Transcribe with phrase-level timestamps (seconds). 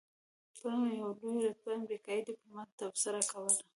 [0.57, 3.55] پرون یو لوړ رتبه امریکایي دیپلومات تبصره کوله.